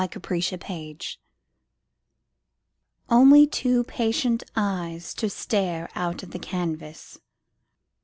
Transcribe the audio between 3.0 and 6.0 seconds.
Only two patient eyes to stare